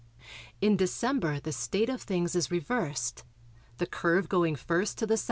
[0.61, 3.23] In December the state of things is reversed,
[3.77, 5.19] the curve going first to the S.E.